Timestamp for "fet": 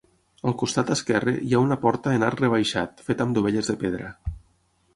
3.11-3.21